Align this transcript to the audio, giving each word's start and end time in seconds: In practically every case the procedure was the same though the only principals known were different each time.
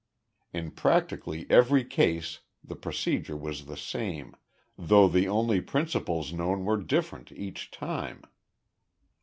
In 0.51 0.71
practically 0.71 1.45
every 1.47 1.85
case 1.85 2.39
the 2.63 2.75
procedure 2.75 3.37
was 3.37 3.65
the 3.65 3.77
same 3.77 4.33
though 4.75 5.07
the 5.07 5.27
only 5.27 5.61
principals 5.61 6.33
known 6.33 6.65
were 6.65 6.81
different 6.81 7.31
each 7.31 7.69
time. 7.69 8.23